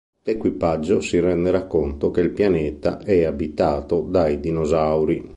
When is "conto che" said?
1.67-2.21